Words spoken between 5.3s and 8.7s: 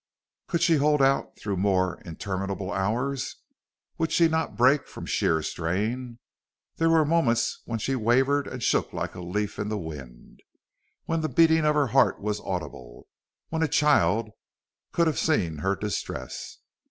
strain? There were moments when she wavered and